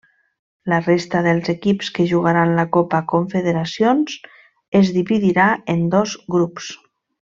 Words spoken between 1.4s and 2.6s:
equips que jugaran